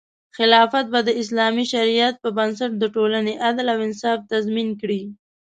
[0.37, 5.01] خلافت به د اسلامي شریعت په بنسټ د ټولنې عدل او انصاف تضمین کړي.